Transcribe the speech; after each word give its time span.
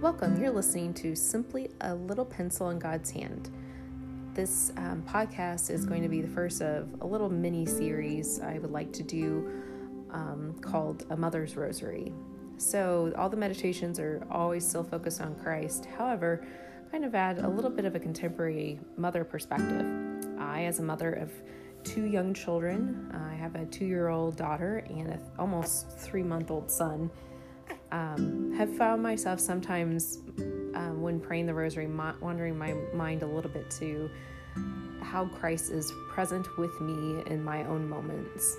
Welcome. 0.00 0.40
You're 0.40 0.52
listening 0.52 0.94
to 0.94 1.16
Simply 1.16 1.70
a 1.80 1.92
Little 1.92 2.24
Pencil 2.24 2.70
in 2.70 2.78
God's 2.78 3.10
Hand. 3.10 3.50
This 4.32 4.70
um, 4.76 5.02
podcast 5.02 5.70
is 5.70 5.84
going 5.84 6.04
to 6.04 6.08
be 6.08 6.20
the 6.20 6.28
first 6.28 6.62
of 6.62 6.88
a 7.00 7.06
little 7.06 7.28
mini 7.28 7.66
series 7.66 8.40
I 8.40 8.60
would 8.60 8.70
like 8.70 8.92
to 8.92 9.02
do 9.02 9.50
um, 10.12 10.54
called 10.60 11.04
A 11.10 11.16
Mother's 11.16 11.56
Rosary. 11.56 12.12
So, 12.58 13.12
all 13.18 13.28
the 13.28 13.36
meditations 13.36 13.98
are 13.98 14.24
always 14.30 14.64
still 14.64 14.84
focused 14.84 15.20
on 15.20 15.34
Christ. 15.34 15.86
However, 15.86 16.46
kind 16.92 17.04
of 17.04 17.16
add 17.16 17.40
a 17.40 17.48
little 17.48 17.70
bit 17.70 17.84
of 17.84 17.96
a 17.96 17.98
contemporary 17.98 18.78
mother 18.96 19.24
perspective. 19.24 19.84
I, 20.38 20.66
as 20.66 20.78
a 20.78 20.84
mother 20.84 21.12
of 21.12 21.32
two 21.82 22.04
young 22.04 22.34
children, 22.34 23.10
I 23.12 23.34
have 23.34 23.56
a 23.56 23.66
two 23.66 23.86
year 23.86 24.10
old 24.10 24.36
daughter 24.36 24.84
and 24.88 25.08
an 25.08 25.20
almost 25.40 25.90
three 25.90 26.22
month 26.22 26.52
old 26.52 26.70
son 26.70 27.10
um, 27.92 28.52
have 28.56 28.74
found 28.76 29.02
myself 29.02 29.40
sometimes 29.40 30.18
um, 30.74 31.00
when 31.02 31.20
praying 31.20 31.46
the 31.46 31.54
rosary, 31.54 31.88
wandering 32.20 32.58
my 32.58 32.74
mind 32.92 33.22
a 33.22 33.26
little 33.26 33.50
bit 33.50 33.70
to 33.72 34.10
how 35.02 35.26
Christ 35.26 35.70
is 35.70 35.92
present 36.10 36.46
with 36.58 36.80
me 36.80 37.22
in 37.26 37.42
my 37.42 37.64
own 37.64 37.88
moments. 37.88 38.56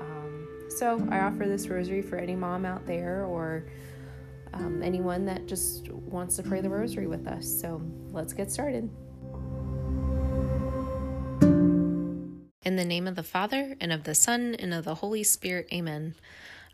Um, 0.00 0.48
so 0.68 1.06
I 1.10 1.20
offer 1.20 1.46
this 1.46 1.68
rosary 1.68 2.02
for 2.02 2.16
any 2.16 2.34
mom 2.34 2.64
out 2.64 2.86
there 2.86 3.24
or 3.24 3.66
um, 4.54 4.82
anyone 4.82 5.24
that 5.26 5.46
just 5.46 5.90
wants 5.90 6.36
to 6.36 6.42
pray 6.42 6.60
the 6.60 6.70
rosary 6.70 7.06
with 7.06 7.26
us. 7.26 7.46
So 7.46 7.82
let's 8.12 8.32
get 8.32 8.50
started. 8.50 8.88
In 12.62 12.76
the 12.76 12.84
name 12.84 13.06
of 13.06 13.16
the 13.16 13.22
Father, 13.22 13.74
and 13.80 13.92
of 13.92 14.04
the 14.04 14.14
Son, 14.14 14.54
and 14.58 14.72
of 14.72 14.84
the 14.84 14.96
Holy 14.96 15.24
Spirit, 15.24 15.66
amen. 15.72 16.14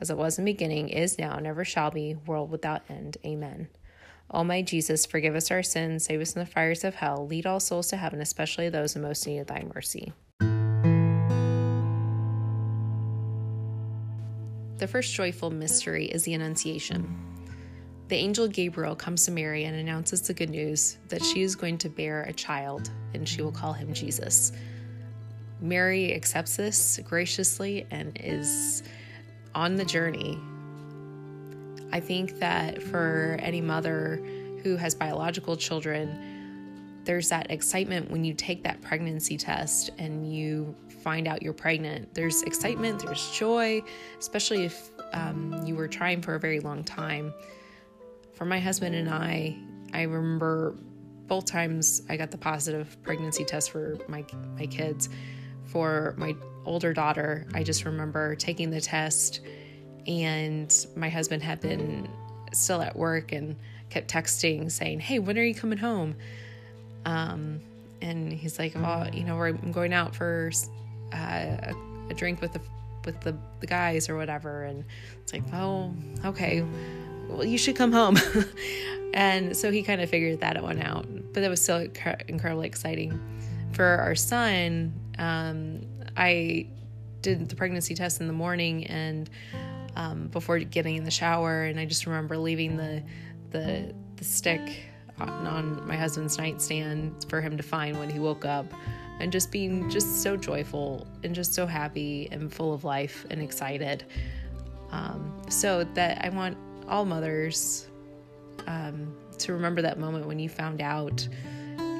as 0.00 0.10
it 0.10 0.16
was 0.16 0.38
in 0.38 0.44
the 0.44 0.52
beginning, 0.52 0.88
is 0.88 1.18
now, 1.18 1.38
never 1.38 1.64
shall 1.64 1.90
be, 1.90 2.14
world 2.26 2.50
without 2.50 2.82
end. 2.88 3.16
Amen. 3.24 3.68
O 4.30 4.42
my 4.42 4.60
Jesus, 4.62 5.06
forgive 5.06 5.36
us 5.36 5.50
our 5.50 5.62
sins, 5.62 6.04
save 6.04 6.20
us 6.20 6.32
from 6.32 6.40
the 6.40 6.46
fires 6.46 6.82
of 6.84 6.96
hell, 6.96 7.26
lead 7.26 7.46
all 7.46 7.60
souls 7.60 7.88
to 7.88 7.96
heaven, 7.96 8.20
especially 8.20 8.68
those 8.68 8.96
in 8.96 9.02
most 9.02 9.26
need 9.26 9.38
of 9.38 9.46
thy 9.46 9.64
mercy. 9.74 10.12
The 14.78 14.86
first 14.86 15.14
joyful 15.14 15.50
mystery 15.50 16.06
is 16.06 16.24
the 16.24 16.34
Annunciation. 16.34 17.16
The 18.08 18.16
angel 18.16 18.46
Gabriel 18.46 18.94
comes 18.94 19.24
to 19.24 19.30
Mary 19.30 19.64
and 19.64 19.74
announces 19.74 20.20
the 20.20 20.34
good 20.34 20.50
news 20.50 20.98
that 21.08 21.24
she 21.24 21.42
is 21.42 21.56
going 21.56 21.78
to 21.78 21.88
bear 21.88 22.22
a 22.22 22.32
child 22.32 22.90
and 23.14 23.28
she 23.28 23.42
will 23.42 23.52
call 23.52 23.72
him 23.72 23.94
Jesus. 23.94 24.52
Mary 25.60 26.14
accepts 26.14 26.56
this 26.56 27.00
graciously 27.04 27.86
and 27.90 28.18
is 28.22 28.82
on 29.56 29.74
the 29.74 29.84
journey. 29.84 30.38
I 31.90 31.98
think 31.98 32.38
that 32.40 32.82
for 32.82 33.38
any 33.40 33.62
mother 33.62 34.22
who 34.62 34.76
has 34.76 34.94
biological 34.94 35.56
children, 35.56 37.00
there's 37.04 37.30
that 37.30 37.50
excitement 37.50 38.10
when 38.10 38.24
you 38.24 38.34
take 38.34 38.62
that 38.64 38.82
pregnancy 38.82 39.38
test 39.38 39.90
and 39.96 40.30
you 40.30 40.74
find 41.02 41.26
out 41.26 41.42
you're 41.42 41.54
pregnant. 41.54 42.12
There's 42.14 42.42
excitement, 42.42 43.02
there's 43.04 43.30
joy, 43.30 43.82
especially 44.18 44.64
if 44.64 44.90
um, 45.14 45.62
you 45.64 45.74
were 45.74 45.88
trying 45.88 46.20
for 46.20 46.34
a 46.34 46.40
very 46.40 46.60
long 46.60 46.84
time. 46.84 47.32
For 48.34 48.44
my 48.44 48.58
husband 48.60 48.94
and 48.94 49.08
I, 49.08 49.56
I 49.94 50.02
remember 50.02 50.76
both 51.28 51.46
times 51.46 52.02
I 52.10 52.16
got 52.18 52.30
the 52.30 52.38
positive 52.38 52.96
pregnancy 53.02 53.44
test 53.44 53.70
for 53.70 53.96
my 54.06 54.24
my 54.56 54.66
kids. 54.66 55.08
For 55.64 56.14
my 56.18 56.36
older 56.66 56.92
daughter, 56.92 57.46
I 57.54 57.62
just 57.62 57.84
remember 57.84 58.34
taking 58.34 58.70
the 58.70 58.80
test, 58.80 59.40
and 60.06 60.86
my 60.96 61.08
husband 61.08 61.42
had 61.42 61.60
been 61.60 62.08
still 62.52 62.82
at 62.82 62.96
work 62.96 63.32
and 63.32 63.56
kept 63.90 64.12
texting 64.12 64.70
saying, 64.70 65.00
"Hey, 65.00 65.18
when 65.18 65.38
are 65.38 65.42
you 65.42 65.54
coming 65.54 65.78
home?" 65.78 66.16
Um, 67.04 67.60
and 68.02 68.32
he's 68.32 68.58
like, 68.58 68.74
"Well, 68.74 69.08
you 69.14 69.24
know, 69.24 69.40
I'm 69.42 69.72
going 69.72 69.92
out 69.92 70.14
for 70.14 70.50
uh, 71.12 71.72
a, 72.10 72.14
drink 72.14 72.40
with 72.40 72.52
the 72.52 72.60
with 73.04 73.20
the, 73.20 73.36
the 73.60 73.66
guys 73.66 74.08
or 74.08 74.16
whatever." 74.16 74.64
And 74.64 74.84
it's 75.22 75.32
like, 75.32 75.44
"Oh, 75.52 75.94
okay, 76.24 76.64
well, 77.28 77.44
you 77.44 77.58
should 77.58 77.76
come 77.76 77.92
home." 77.92 78.18
and 79.14 79.56
so 79.56 79.70
he 79.70 79.82
kind 79.82 80.00
of 80.00 80.10
figured 80.10 80.40
that 80.40 80.62
one 80.62 80.80
out, 80.80 81.06
but 81.32 81.40
that 81.40 81.50
was 81.50 81.62
still 81.62 81.86
incredibly 82.28 82.66
exciting 82.66 83.20
for 83.72 83.84
our 83.84 84.14
son. 84.14 84.92
Um, 85.18 85.82
I 86.16 86.66
did 87.22 87.48
the 87.48 87.56
pregnancy 87.56 87.94
test 87.94 88.20
in 88.20 88.26
the 88.26 88.32
morning 88.32 88.86
and 88.86 89.28
um, 89.96 90.28
before 90.28 90.58
getting 90.58 90.96
in 90.96 91.04
the 91.04 91.10
shower, 91.10 91.64
and 91.64 91.80
I 91.80 91.84
just 91.84 92.06
remember 92.06 92.36
leaving 92.36 92.76
the 92.76 93.02
the 93.50 93.94
the 94.16 94.24
stick 94.24 94.80
on, 95.18 95.28
on 95.46 95.86
my 95.86 95.96
husband's 95.96 96.38
nightstand 96.38 97.24
for 97.28 97.40
him 97.40 97.56
to 97.56 97.62
find 97.62 97.98
when 97.98 98.10
he 98.10 98.18
woke 98.18 98.44
up, 98.44 98.66
and 99.20 99.32
just 99.32 99.50
being 99.50 99.88
just 99.90 100.22
so 100.22 100.36
joyful 100.36 101.06
and 101.24 101.34
just 101.34 101.54
so 101.54 101.66
happy 101.66 102.28
and 102.30 102.52
full 102.52 102.72
of 102.74 102.84
life 102.84 103.26
and 103.30 103.40
excited. 103.40 104.04
Um, 104.90 105.42
so 105.48 105.84
that 105.94 106.24
I 106.24 106.28
want 106.28 106.56
all 106.88 107.04
mothers 107.04 107.88
um, 108.66 109.14
to 109.38 109.52
remember 109.52 109.82
that 109.82 109.98
moment 109.98 110.26
when 110.26 110.38
you 110.38 110.48
found 110.48 110.80
out 110.80 111.26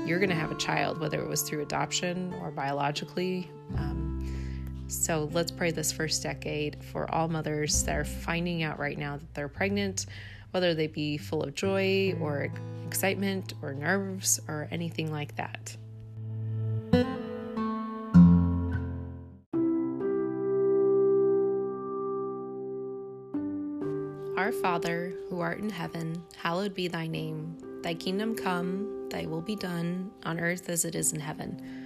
you're 0.06 0.18
going 0.18 0.30
to 0.30 0.36
have 0.36 0.52
a 0.52 0.56
child, 0.56 1.00
whether 1.00 1.20
it 1.20 1.28
was 1.28 1.42
through 1.42 1.62
adoption 1.62 2.32
or 2.40 2.50
biologically. 2.50 3.50
Um, 3.76 4.86
so 4.88 5.28
let's 5.32 5.50
pray 5.50 5.70
this 5.70 5.92
first 5.92 6.22
decade 6.22 6.82
for 6.84 7.12
all 7.12 7.28
mothers 7.28 7.82
that 7.84 7.96
are 7.96 8.04
finding 8.04 8.62
out 8.62 8.78
right 8.78 8.98
now 8.98 9.16
that 9.16 9.34
they're 9.34 9.48
pregnant, 9.48 10.06
whether 10.52 10.74
they 10.74 10.86
be 10.86 11.18
full 11.18 11.42
of 11.42 11.54
joy 11.54 12.16
or 12.20 12.48
excitement 12.86 13.54
or 13.62 13.74
nerves 13.74 14.40
or 14.48 14.68
anything 14.70 15.10
like 15.10 15.34
that. 15.36 15.76
Our 24.36 24.52
Father, 24.52 25.12
who 25.28 25.40
art 25.40 25.58
in 25.58 25.70
heaven, 25.70 26.22
hallowed 26.36 26.74
be 26.74 26.86
thy 26.86 27.06
name. 27.08 27.56
Thy 27.82 27.94
kingdom 27.94 28.36
come, 28.36 29.08
thy 29.08 29.26
will 29.26 29.40
be 29.40 29.56
done, 29.56 30.12
on 30.24 30.38
earth 30.38 30.68
as 30.68 30.84
it 30.84 30.94
is 30.94 31.12
in 31.12 31.20
heaven. 31.20 31.85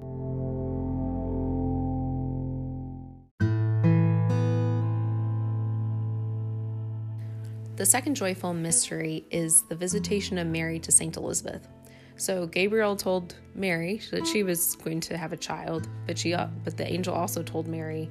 The 7.81 7.87
second 7.87 8.13
joyful 8.13 8.53
mystery 8.53 9.25
is 9.31 9.63
the 9.63 9.73
visitation 9.73 10.37
of 10.37 10.45
Mary 10.45 10.77
to 10.77 10.91
St. 10.91 11.17
Elizabeth. 11.17 11.67
So 12.15 12.45
Gabriel 12.45 12.95
told 12.95 13.33
Mary 13.55 13.99
that 14.11 14.27
she 14.27 14.43
was 14.43 14.75
going 14.75 14.99
to 14.99 15.17
have 15.17 15.33
a 15.33 15.37
child, 15.37 15.87
but 16.05 16.15
she 16.15 16.35
uh, 16.35 16.45
but 16.63 16.77
the 16.77 16.85
angel 16.85 17.15
also 17.15 17.41
told 17.41 17.67
Mary 17.67 18.07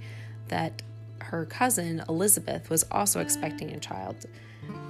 that 0.48 0.82
her 1.20 1.46
cousin 1.46 2.02
Elizabeth 2.08 2.68
was 2.68 2.84
also 2.90 3.20
expecting 3.20 3.70
a 3.70 3.78
child. 3.78 4.26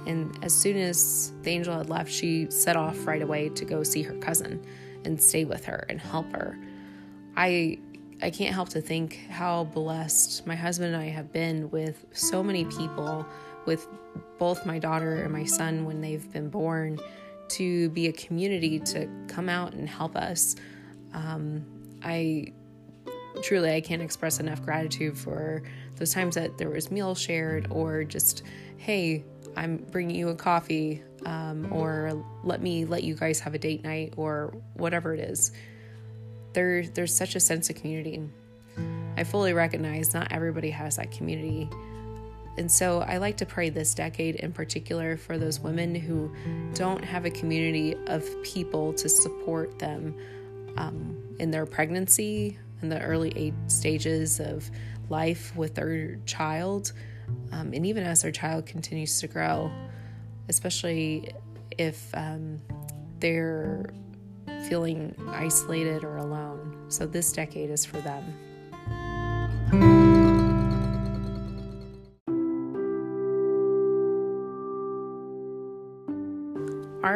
And 0.07 0.35
as 0.43 0.51
soon 0.51 0.77
as 0.77 1.31
the 1.43 1.51
angel 1.51 1.77
had 1.77 1.87
left, 1.87 2.11
she 2.11 2.49
set 2.49 2.75
off 2.75 3.05
right 3.05 3.21
away 3.21 3.49
to 3.49 3.63
go 3.63 3.83
see 3.83 4.01
her 4.01 4.15
cousin 4.15 4.65
and 5.05 5.21
stay 5.21 5.45
with 5.45 5.63
her 5.65 5.85
and 5.89 6.01
help 6.01 6.25
her. 6.33 6.57
I 7.37 7.77
I 8.23 8.31
can't 8.31 8.55
help 8.55 8.69
to 8.69 8.81
think 8.81 9.27
how 9.29 9.65
blessed 9.65 10.47
my 10.47 10.55
husband 10.55 10.95
and 10.95 11.03
I 11.03 11.09
have 11.09 11.31
been 11.31 11.69
with 11.69 12.03
so 12.13 12.41
many 12.41 12.65
people, 12.65 13.27
with 13.65 13.87
both 14.37 14.65
my 14.65 14.79
daughter 14.79 15.23
and 15.23 15.31
my 15.31 15.45
son 15.45 15.85
when 15.85 16.01
they've 16.01 16.31
been 16.31 16.49
born, 16.49 16.99
to 17.49 17.89
be 17.89 18.07
a 18.07 18.13
community 18.13 18.79
to 18.79 19.07
come 19.27 19.49
out 19.49 19.73
and 19.73 19.87
help 19.87 20.15
us. 20.15 20.55
Um, 21.13 21.65
I 22.03 22.53
truly 23.43 23.73
I 23.73 23.81
can't 23.81 24.01
express 24.01 24.39
enough 24.39 24.61
gratitude 24.63 25.17
for 25.17 25.63
those 25.95 26.13
times 26.13 26.35
that 26.35 26.57
there 26.57 26.69
was 26.69 26.91
meals 26.91 27.19
shared 27.19 27.67
or 27.71 28.03
just 28.03 28.43
hey 28.77 29.23
I'm 29.55 29.77
bringing 29.77 30.15
you 30.15 30.29
a 30.29 30.35
coffee, 30.35 31.03
um, 31.25 31.71
or 31.71 32.23
let 32.43 32.61
me 32.61 32.85
let 32.85 33.03
you 33.03 33.15
guys 33.15 33.39
have 33.41 33.53
a 33.53 33.57
date 33.57 33.83
night, 33.83 34.13
or 34.17 34.53
whatever 34.75 35.13
it 35.13 35.19
is. 35.19 35.51
There, 36.53 36.85
there's 36.85 37.15
such 37.15 37.35
a 37.35 37.39
sense 37.39 37.69
of 37.69 37.75
community. 37.75 38.21
I 39.17 39.23
fully 39.23 39.53
recognize 39.53 40.13
not 40.13 40.31
everybody 40.31 40.69
has 40.71 40.97
that 40.97 41.11
community. 41.11 41.69
And 42.57 42.69
so 42.69 43.01
I 43.01 43.17
like 43.17 43.37
to 43.37 43.45
pray 43.45 43.69
this 43.69 43.93
decade 43.93 44.35
in 44.35 44.51
particular 44.51 45.17
for 45.17 45.37
those 45.37 45.59
women 45.59 45.95
who 45.95 46.33
don't 46.73 47.03
have 47.03 47.25
a 47.25 47.29
community 47.29 47.95
of 48.07 48.25
people 48.43 48.93
to 48.93 49.07
support 49.07 49.79
them 49.79 50.15
um, 50.77 51.17
in 51.39 51.49
their 51.49 51.65
pregnancy, 51.65 52.57
in 52.81 52.89
the 52.89 53.01
early 53.01 53.53
stages 53.67 54.39
of 54.39 54.69
life 55.09 55.55
with 55.55 55.75
their 55.75 56.17
child 56.25 56.91
um, 57.51 57.73
and 57.73 57.85
even 57.85 58.03
as 58.03 58.21
their 58.21 58.31
child 58.31 58.65
continues 58.65 59.19
to 59.19 59.27
grow, 59.27 59.71
especially 60.49 61.33
if 61.77 62.09
um, 62.13 62.61
they're 63.19 63.89
feeling 64.69 65.15
isolated 65.27 66.03
or 66.03 66.17
alone. 66.17 66.85
So, 66.89 67.05
this 67.05 67.31
decade 67.31 67.69
is 67.69 67.85
for 67.85 67.97
them. 67.97 68.33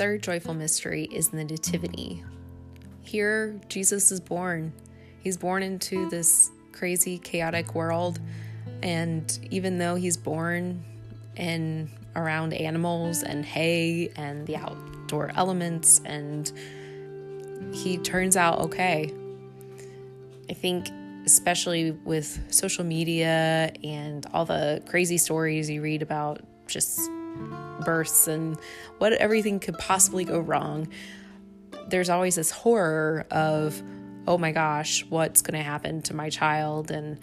Third 0.00 0.22
joyful 0.22 0.54
mystery 0.54 1.04
is 1.12 1.28
the 1.28 1.44
Nativity. 1.44 2.24
Here, 3.02 3.60
Jesus 3.68 4.10
is 4.10 4.18
born. 4.18 4.72
He's 5.22 5.36
born 5.36 5.62
into 5.62 6.08
this 6.08 6.50
crazy, 6.72 7.18
chaotic 7.18 7.74
world. 7.74 8.18
And 8.82 9.38
even 9.50 9.76
though 9.76 9.96
he's 9.96 10.16
born 10.16 10.82
in 11.36 11.90
around 12.16 12.54
animals 12.54 13.22
and 13.22 13.44
hay 13.44 14.10
and 14.16 14.46
the 14.46 14.56
outdoor 14.56 15.32
elements, 15.34 16.00
and 16.06 16.50
he 17.74 17.98
turns 17.98 18.38
out 18.38 18.58
okay. 18.60 19.12
I 20.48 20.54
think, 20.54 20.88
especially 21.26 21.90
with 21.90 22.42
social 22.50 22.84
media 22.84 23.70
and 23.84 24.24
all 24.32 24.46
the 24.46 24.82
crazy 24.88 25.18
stories 25.18 25.68
you 25.68 25.82
read 25.82 26.00
about 26.00 26.40
just 26.66 26.98
births 27.84 28.28
and 28.28 28.58
what 28.98 29.12
everything 29.14 29.58
could 29.58 29.78
possibly 29.78 30.24
go 30.24 30.38
wrong 30.38 30.86
there's 31.90 32.08
always 32.08 32.36
this 32.36 32.50
horror 32.50 33.26
of 33.30 33.82
oh 34.26 34.38
my 34.38 34.52
gosh 34.52 35.04
what's 35.06 35.42
going 35.42 35.58
to 35.58 35.64
happen 35.64 36.02
to 36.02 36.14
my 36.14 36.30
child? 36.30 36.90
And 36.90 37.18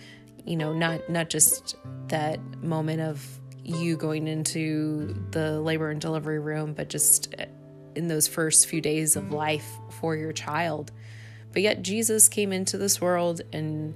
you 0.46 0.56
know 0.56 0.74
not 0.74 1.10
not 1.10 1.30
just 1.30 1.76
that 2.08 2.40
moment 2.62 3.02
of 3.02 3.26
you 3.64 3.98
going 3.98 4.28
into 4.28 5.14
the 5.32 5.60
labor 5.60 5.90
and 5.90 6.00
delivery 6.00 6.40
room 6.40 6.74
but 6.74 6.88
just 6.88 7.36
in 7.96 8.08
those 8.08 8.28
first 8.28 8.68
few 8.68 8.80
days 8.80 9.16
of 9.16 9.32
life 9.32 9.68
for 10.00 10.16
your 10.16 10.32
child. 10.32 10.92
But 11.52 11.64
yet 11.64 11.82
Jesus 11.82 12.30
came 12.30 12.54
into 12.54 12.78
this 12.78 13.02
world 13.02 13.42
and 13.52 13.96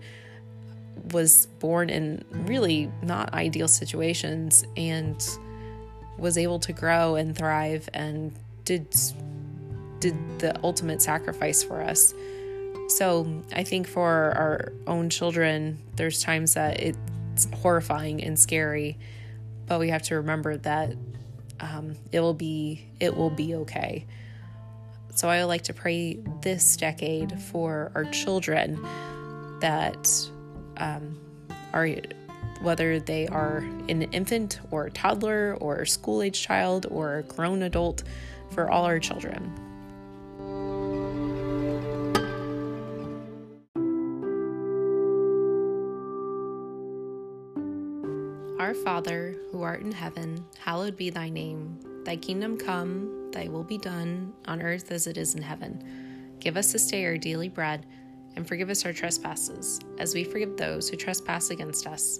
was 1.12 1.46
born 1.60 1.90
in 1.90 2.24
really 2.32 2.92
not 3.02 3.34
ideal 3.34 3.68
situations. 3.68 4.66
And 4.76 5.22
was 6.18 6.38
able 6.38 6.60
to 6.60 6.74
grow 6.74 7.16
and 7.16 7.36
thrive 7.36 7.90
and 7.94 8.34
did 8.66 8.88
did 10.00 10.16
the 10.40 10.60
ultimate 10.64 11.02
sacrifice 11.02 11.64
for 11.64 11.82
us. 11.82 12.14
So 12.90 13.44
I 13.54 13.64
think 13.64 13.88
for 13.88 14.10
our 14.10 14.74
own 14.88 15.10
children, 15.10 15.80
there's 15.96 16.22
times 16.22 16.56
that 16.56 16.80
it's 16.82 17.48
horrifying 17.54 18.22
and 18.24 18.38
scary, 18.38 18.98
but 19.68 19.80
we 19.80 19.90
have 19.90 20.02
to 20.04 20.16
remember 20.16 20.58
that 20.58 20.94
um, 21.60 21.96
it 22.12 22.20
will 22.20 22.34
be 22.34 22.86
it 23.00 23.16
will 23.16 23.30
be 23.30 23.56
okay. 23.56 24.06
So 25.14 25.30
I 25.30 25.40
would 25.40 25.48
like 25.48 25.64
to 25.64 25.74
pray 25.74 26.20
this 26.42 26.78
decade 26.78 27.40
for 27.40 27.92
our 27.96 28.06
children 28.06 28.82
that 29.60 30.10
um, 30.78 31.20
are 31.74 31.88
whether 32.62 33.00
they 33.00 33.28
are 33.28 33.58
an 33.90 34.04
infant 34.12 34.60
or 34.70 34.86
a 34.86 34.92
toddler 34.92 35.58
or 35.60 35.82
a 35.82 35.88
school 35.88 36.22
age 36.22 36.42
child 36.42 36.86
or 36.90 37.18
a 37.18 37.24
grown 37.24 37.64
adult, 37.64 38.04
for 38.52 38.70
all 38.70 38.84
our 38.86 39.00
children. 39.00 39.52
Our 48.60 48.74
Father, 48.74 49.36
who 49.52 49.64
art 49.64 49.82
in 49.82 49.92
heaven, 49.92 50.46
hallowed 50.60 50.96
be 50.96 51.10
thy 51.10 51.30
name. 51.30 51.80
Thy 52.04 52.16
kingdom 52.16 52.58
come, 52.58 53.32
thy 53.32 53.48
will 53.48 53.64
be 53.64 53.78
done, 53.78 54.34
on 54.46 54.62
earth 54.62 54.92
as 54.92 55.08
it 55.08 55.18
is 55.18 55.36
in 55.36 55.42
heaven. 55.42 56.36
Give 56.40 56.58
us 56.58 56.72
this 56.72 56.88
day 56.88 57.06
our 57.06 57.18
daily 57.18 57.50
bread, 57.50 57.86
and 58.36 58.48
forgive 58.48 58.70
us 58.70 58.86
our 58.86 58.94
trespasses, 58.94 59.80
as 59.98 60.14
we 60.14 60.24
forgive 60.24 60.58
those 60.58 60.90
who 60.90 60.98
trespass 60.98 61.50
against 61.50 61.88
us. 61.88 62.20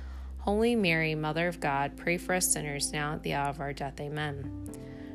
Holy 0.41 0.75
Mary, 0.75 1.15
Mother 1.15 1.47
of 1.47 1.59
God, 1.59 1.97
pray 1.97 2.17
for 2.17 2.33
us 2.33 2.51
sinners 2.51 2.91
now 2.91 3.13
at 3.13 3.23
the 3.23 3.33
hour 3.33 3.49
of 3.49 3.59
our 3.59 3.73
death. 3.73 3.99
Amen. 3.99 4.69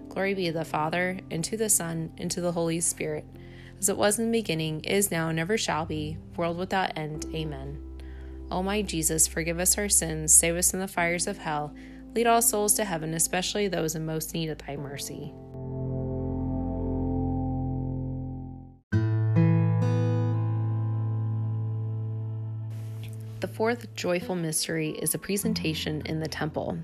Glory 0.08 0.34
be 0.34 0.46
to 0.46 0.52
the 0.52 0.64
Father, 0.64 1.18
and 1.30 1.44
to 1.44 1.56
the 1.56 1.68
Son, 1.68 2.12
and 2.18 2.30
to 2.30 2.40
the 2.40 2.52
Holy 2.52 2.80
Spirit, 2.80 3.24
as 3.78 3.88
it 3.88 3.96
was 3.96 4.18
in 4.18 4.30
the 4.30 4.38
beginning, 4.38 4.80
is 4.84 5.10
now, 5.10 5.28
and 5.28 5.38
ever 5.38 5.58
shall 5.58 5.84
be, 5.84 6.16
world 6.36 6.56
without 6.56 6.96
end. 6.96 7.26
Amen. 7.34 7.82
O 8.50 8.62
my 8.62 8.82
Jesus, 8.82 9.26
forgive 9.26 9.58
us 9.58 9.76
our 9.76 9.88
sins, 9.88 10.32
save 10.32 10.56
us 10.56 10.70
from 10.70 10.80
the 10.80 10.88
fires 10.88 11.26
of 11.26 11.38
hell 11.38 11.74
Lead 12.16 12.26
all 12.26 12.40
souls 12.40 12.72
to 12.72 12.84
heaven, 12.86 13.12
especially 13.12 13.68
those 13.68 13.94
in 13.94 14.06
most 14.06 14.32
need 14.32 14.48
of 14.48 14.56
thy 14.56 14.74
mercy. 14.74 15.34
The 23.40 23.48
fourth 23.48 23.94
joyful 23.94 24.34
mystery 24.34 24.90
is 24.90 25.14
a 25.14 25.18
presentation 25.18 26.02
in 26.06 26.20
the 26.20 26.28
temple. 26.28 26.78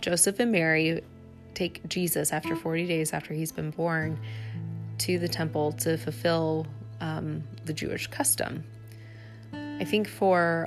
Joseph 0.00 0.40
and 0.40 0.50
Mary 0.50 1.02
take 1.54 1.86
Jesus 1.86 2.32
after 2.32 2.56
40 2.56 2.86
days 2.86 3.12
after 3.12 3.34
he's 3.34 3.52
been 3.52 3.70
born 3.70 4.18
to 4.98 5.18
the 5.18 5.28
temple 5.28 5.72
to 5.72 5.98
fulfill 5.98 6.66
um, 7.00 7.42
the 7.66 7.74
Jewish 7.74 8.06
custom. 8.06 8.64
I 9.52 9.84
think 9.84 10.08
for 10.08 10.66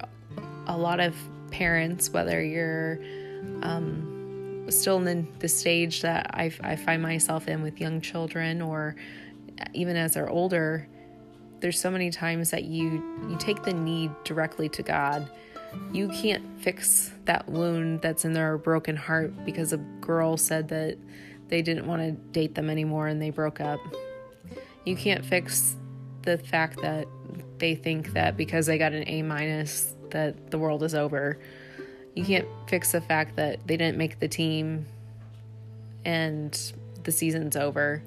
a 0.68 0.78
lot 0.78 1.00
of 1.00 1.16
parents, 1.50 2.12
whether 2.12 2.44
you're 2.44 3.00
um, 3.64 4.66
still 4.70 5.06
in 5.08 5.28
the 5.40 5.48
stage 5.48 6.02
that 6.02 6.30
I, 6.36 6.52
I 6.62 6.76
find 6.76 7.02
myself 7.02 7.48
in 7.48 7.64
with 7.64 7.82
young 7.82 8.00
children, 8.00 8.62
or 8.62 8.96
even 9.74 9.96
as 9.96 10.14
they're 10.14 10.30
older, 10.30 10.88
there's 11.62 11.80
so 11.80 11.90
many 11.90 12.10
times 12.10 12.52
that 12.52 12.66
you 12.66 13.04
you 13.30 13.38
take 13.38 13.64
the 13.64 13.74
need 13.74 14.12
directly 14.24 14.68
to 14.70 14.84
God. 14.84 15.30
You 15.94 16.10
can't 16.10 16.44
fix 16.60 17.12
that 17.26 17.48
wound 17.48 18.02
that's 18.02 18.26
in 18.26 18.34
their 18.34 18.58
broken 18.58 18.98
heart 18.98 19.46
because 19.46 19.72
a 19.72 19.78
girl 19.78 20.36
said 20.36 20.68
that 20.70 20.98
they 21.48 21.62
didn't 21.62 21.86
want 21.86 22.02
to 22.02 22.12
date 22.12 22.56
them 22.56 22.70
anymore 22.70 23.08
and 23.08 23.22
they 23.22 23.30
broke 23.30 23.62
up. 23.62 23.80
You 24.86 24.96
can't 24.96 25.24
fix 25.24 25.76
the 26.24 26.38
fact 26.38 26.82
that 26.82 27.08
they 27.58 27.76
think 27.76 28.14
that 28.14 28.36
because 28.36 28.66
they 28.66 28.78
got 28.78 28.94
an 28.94 29.04
A 29.08 29.22
minus 29.22 29.96
that 30.10 30.52
the 30.52 30.58
world 30.58 30.84
is 30.84 30.96
over. 30.96 31.40
You 32.16 32.26
can't 32.26 32.48
fix 32.68 32.92
the 32.92 33.02
fact 33.02 33.38
that 33.38 33.66
they 33.66 33.78
didn't 33.78 33.98
make 33.98 34.20
the 34.20 34.28
team 34.28 34.86
and 36.04 36.74
the 37.04 37.12
season's 37.12 37.56
over. 37.56 38.04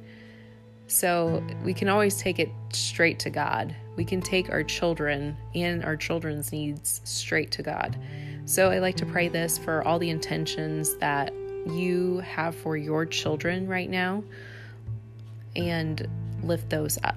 So 0.86 1.42
we 1.64 1.74
can 1.74 1.88
always 1.88 2.16
take 2.16 2.38
it 2.38 2.50
straight 2.72 3.18
to 3.20 3.30
God. 3.30 3.74
We 3.96 4.04
can 4.04 4.20
take 4.20 4.50
our 4.50 4.62
children 4.62 5.36
and 5.54 5.84
our 5.84 5.96
children's 5.96 6.52
needs 6.52 7.00
straight 7.04 7.50
to 7.52 7.62
God. 7.62 7.98
So 8.44 8.70
I 8.70 8.78
like 8.78 8.96
to 8.96 9.06
pray 9.06 9.28
this 9.28 9.56
for 9.56 9.86
all 9.86 9.98
the 9.98 10.10
intentions 10.10 10.96
that 10.96 11.32
you 11.66 12.18
have 12.18 12.54
for 12.54 12.76
your 12.76 13.06
children 13.06 13.66
right 13.66 13.88
now 13.88 14.22
and 15.56 16.06
lift 16.42 16.68
those 16.68 16.98
up. 17.04 17.16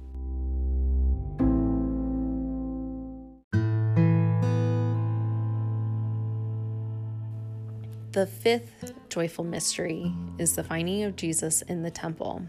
The 8.11 8.27
fifth 8.27 8.93
joyful 9.07 9.45
mystery 9.45 10.11
is 10.37 10.55
the 10.55 10.63
finding 10.63 11.03
of 11.03 11.15
Jesus 11.15 11.61
in 11.61 11.81
the 11.81 11.91
temple. 11.91 12.41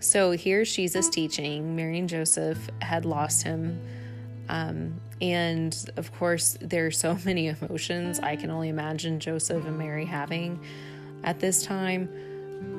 So 0.00 0.32
here's 0.32 0.74
Jesus 0.74 1.08
teaching. 1.08 1.76
Mary 1.76 2.00
and 2.00 2.08
Joseph 2.08 2.68
had 2.82 3.04
lost 3.04 3.44
him. 3.44 3.80
Um, 4.48 5.00
and 5.22 5.76
of 5.96 6.12
course, 6.12 6.58
there 6.60 6.86
are 6.86 6.90
so 6.90 7.16
many 7.24 7.48
emotions 7.48 8.18
I 8.18 8.34
can 8.34 8.50
only 8.50 8.68
imagine 8.68 9.20
Joseph 9.20 9.64
and 9.64 9.78
Mary 9.78 10.04
having 10.04 10.60
at 11.22 11.38
this 11.38 11.62
time. 11.62 12.08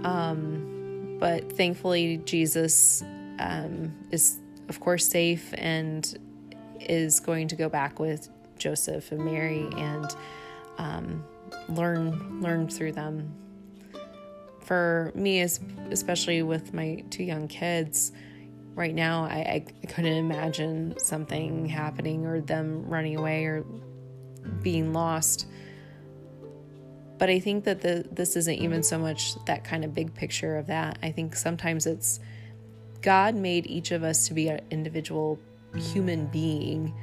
Um, 0.04 1.18
but 1.20 1.54
thankfully, 1.54 2.18
Jesus 2.26 3.04
um, 3.40 3.94
is, 4.12 4.38
of 4.68 4.82
course, 4.82 5.08
safe 5.08 5.54
and 5.58 6.44
is 6.82 7.22
going 7.22 7.48
to 7.48 7.56
go 7.56 7.70
back 7.70 8.00
with 8.02 8.30
Joseph 8.58 9.14
and 9.14 9.24
Mary 9.24 9.66
and 9.78 10.14
um, 10.78 11.24
learn 11.70 12.42
learn 12.42 12.68
through 12.68 12.94
them. 12.94 13.34
For 14.62 15.12
me, 15.14 15.42
especially 15.42 16.42
with 16.42 16.74
my 16.74 17.04
two 17.12 17.24
young 17.24 17.48
kids, 17.48 18.12
right 18.74 18.94
now 18.94 19.24
I, 19.24 19.64
I 19.84 19.86
couldn't 19.88 20.14
imagine 20.14 20.96
something 20.98 21.68
happening 21.68 22.26
or 22.26 22.42
them 22.42 22.86
running 22.88 23.16
away 23.16 23.46
or 23.46 23.66
being 24.62 24.94
lost. 24.94 25.48
But 27.18 27.30
I 27.30 27.40
think 27.40 27.64
that 27.64 27.82
the, 27.82 28.06
this 28.12 28.36
isn't 28.36 28.56
even 28.56 28.84
so 28.84 29.00
much 29.00 29.36
that 29.46 29.64
kind 29.64 29.86
of 29.86 29.94
big 29.94 30.14
picture 30.14 30.58
of 30.58 30.68
that. 30.68 31.00
I 31.02 31.12
think 31.12 31.36
sometimes 31.36 31.86
it's 31.86 32.20
God 33.02 33.36
made 33.36 33.68
each 33.68 33.92
of 33.92 34.04
us 34.04 34.28
to 34.28 34.34
be 34.34 34.50
an 34.50 34.62
individual 34.72 35.40
human 35.76 36.26
being. 36.28 36.94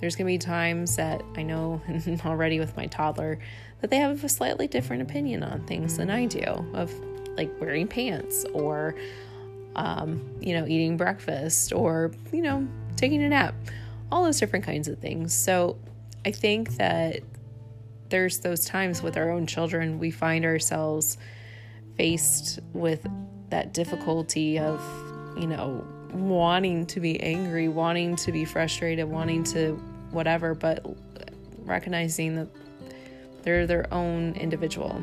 There's 0.00 0.14
going 0.14 0.26
to 0.26 0.32
be 0.32 0.38
times 0.38 0.94
that 0.96 1.22
I 1.36 1.42
know 1.42 1.80
already 2.24 2.60
with 2.60 2.76
my 2.76 2.86
toddler 2.86 3.40
that 3.80 3.90
they 3.90 3.98
have 3.98 4.24
a 4.24 4.28
slightly 4.28 4.66
different 4.66 5.02
opinion 5.02 5.42
on 5.42 5.66
things 5.66 5.96
than 5.96 6.10
I 6.10 6.26
do, 6.26 6.42
of 6.74 6.92
like 7.36 7.50
wearing 7.60 7.86
pants 7.86 8.44
or 8.52 8.94
um, 9.78 10.20
you 10.40 10.54
know, 10.54 10.66
eating 10.66 10.96
breakfast 10.96 11.72
or, 11.72 12.12
you 12.32 12.42
know, 12.42 12.66
taking 12.96 13.22
a 13.22 13.28
nap, 13.28 13.54
all 14.10 14.24
those 14.24 14.40
different 14.40 14.64
kinds 14.64 14.88
of 14.88 14.98
things. 14.98 15.32
So 15.32 15.78
I 16.26 16.32
think 16.32 16.76
that 16.76 17.20
there's 18.08 18.40
those 18.40 18.64
times 18.64 19.02
with 19.02 19.16
our 19.16 19.30
own 19.30 19.46
children 19.46 19.98
we 19.98 20.10
find 20.10 20.44
ourselves 20.44 21.16
faced 21.96 22.58
with 22.72 23.06
that 23.50 23.72
difficulty 23.72 24.58
of, 24.58 24.82
you 25.38 25.46
know, 25.46 25.86
wanting 26.12 26.86
to 26.86 27.00
be 27.00 27.20
angry, 27.20 27.68
wanting 27.68 28.16
to 28.16 28.32
be 28.32 28.44
frustrated, 28.44 29.08
wanting 29.08 29.44
to 29.44 29.74
whatever, 30.10 30.54
but 30.54 30.84
recognizing 31.64 32.34
that 32.34 32.48
they're 33.42 33.66
their 33.66 33.92
own 33.92 34.34
individual. 34.34 35.02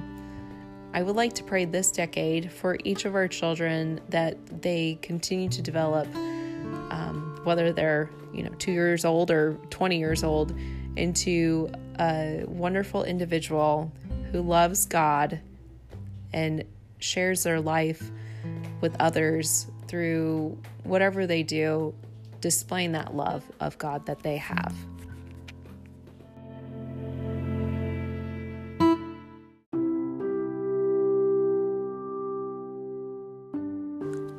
I 0.93 1.01
would 1.01 1.15
like 1.15 1.33
to 1.33 1.43
pray 1.43 1.65
this 1.65 1.91
decade 1.91 2.51
for 2.51 2.77
each 2.83 3.05
of 3.05 3.15
our 3.15 3.27
children 3.27 3.99
that 4.09 4.61
they 4.61 4.97
continue 5.01 5.49
to 5.49 5.61
develop, 5.61 6.07
um, 6.15 7.39
whether 7.43 7.73
they're 7.73 8.09
you 8.33 8.43
know 8.43 8.51
two 8.59 8.71
years 8.71 9.03
old 9.03 9.29
or 9.29 9.53
20 9.71 9.97
years 9.97 10.23
old, 10.23 10.55
into 10.95 11.69
a 11.99 12.43
wonderful 12.47 13.03
individual 13.03 13.91
who 14.31 14.41
loves 14.41 14.85
God 14.85 15.41
and 16.33 16.63
shares 16.99 17.43
their 17.43 17.59
life 17.59 18.11
with 18.81 18.95
others 18.99 19.67
through 19.87 20.57
whatever 20.83 21.27
they 21.27 21.43
do, 21.43 21.93
displaying 22.41 22.93
that 22.93 23.15
love 23.15 23.43
of 23.59 23.77
God 23.77 24.05
that 24.05 24.23
they 24.23 24.37
have. 24.37 24.73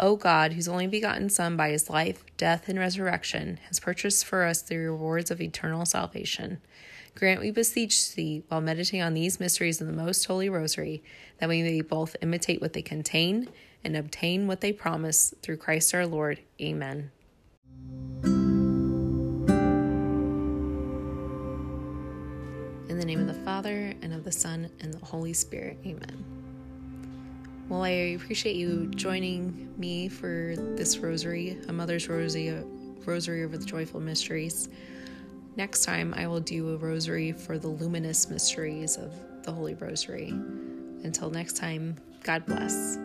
O 0.00 0.16
God, 0.16 0.54
whose 0.54 0.66
only 0.66 0.86
begotten 0.86 1.28
Son, 1.28 1.58
by 1.58 1.68
his 1.68 1.90
life, 1.90 2.24
death, 2.38 2.70
and 2.70 2.78
resurrection, 2.78 3.60
has 3.68 3.78
purchased 3.78 4.24
for 4.24 4.44
us 4.44 4.62
the 4.62 4.78
rewards 4.78 5.30
of 5.30 5.42
eternal 5.42 5.84
salvation, 5.84 6.58
grant, 7.14 7.40
we 7.40 7.50
beseech 7.50 8.14
thee, 8.14 8.42
while 8.48 8.62
meditating 8.62 9.02
on 9.02 9.12
these 9.12 9.38
mysteries 9.38 9.78
in 9.78 9.86
the 9.86 9.92
most 9.92 10.24
holy 10.24 10.48
rosary, 10.48 11.02
that 11.38 11.50
we 11.50 11.62
may 11.62 11.82
both 11.82 12.16
imitate 12.22 12.62
what 12.62 12.72
they 12.72 12.80
contain 12.80 13.46
and 13.84 13.94
obtain 13.94 14.46
what 14.46 14.62
they 14.62 14.72
promise 14.72 15.34
through 15.42 15.58
Christ 15.58 15.94
our 15.94 16.06
Lord. 16.06 16.40
Amen. 16.60 17.10
In 22.88 22.98
the 22.98 23.04
name 23.04 23.20
of 23.20 23.26
the 23.26 23.42
Father, 23.44 23.92
and 24.00 24.14
of 24.14 24.24
the 24.24 24.32
Son, 24.32 24.70
and 24.80 24.94
the 24.94 25.04
Holy 25.04 25.34
Spirit. 25.34 25.76
Amen. 25.84 26.39
Well, 27.70 27.84
I 27.84 28.16
appreciate 28.16 28.56
you 28.56 28.88
joining 28.96 29.72
me 29.78 30.08
for 30.08 30.56
this 30.74 30.98
rosary, 30.98 31.56
a 31.68 31.72
mother's 31.72 32.08
rosary, 32.08 32.48
a 32.48 32.64
rosary 33.06 33.44
over 33.44 33.56
the 33.56 33.64
joyful 33.64 34.00
mysteries. 34.00 34.68
Next 35.54 35.84
time, 35.84 36.12
I 36.16 36.26
will 36.26 36.40
do 36.40 36.74
a 36.74 36.76
rosary 36.76 37.30
for 37.30 37.58
the 37.58 37.68
luminous 37.68 38.28
mysteries 38.28 38.96
of 38.96 39.12
the 39.44 39.52
Holy 39.52 39.74
Rosary. 39.74 40.30
Until 41.04 41.30
next 41.30 41.56
time, 41.58 41.94
God 42.24 42.44
bless. 42.44 42.98